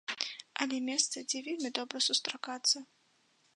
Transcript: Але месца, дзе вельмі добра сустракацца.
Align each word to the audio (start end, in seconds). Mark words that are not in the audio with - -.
Але 0.65 0.77
месца, 0.87 1.17
дзе 1.33 1.39
вельмі 1.49 1.69
добра 1.81 1.97
сустракацца. 2.09 2.77